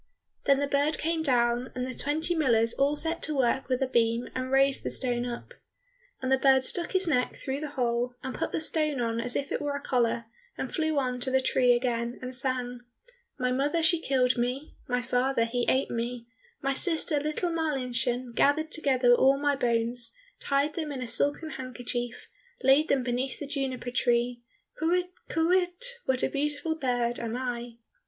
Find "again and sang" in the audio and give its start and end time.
11.73-12.79